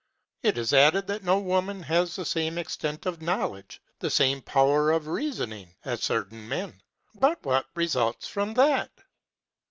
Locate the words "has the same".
1.83-2.57